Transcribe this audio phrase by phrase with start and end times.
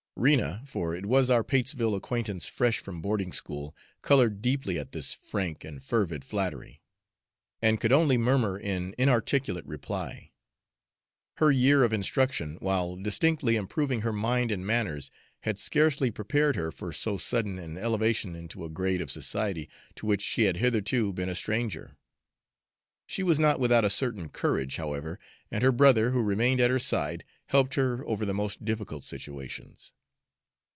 [0.17, 5.13] Rena, for it was our Patesville acquaintance fresh from boarding school, colored deeply at this
[5.13, 6.79] frank and fervid flattery,
[7.59, 10.31] and could only murmur an inarticulate reply.
[11.37, 15.09] Her year of instruction, while distinctly improving her mind and manners,
[15.39, 20.05] had scarcely prepared her for so sudden an elevation into a grade of society to
[20.05, 21.97] which she had hitherto been a stranger.
[23.07, 25.17] She was not without a certain courage, however,
[25.49, 29.93] and her brother, who remained at her side, helped her over the most difficult situations.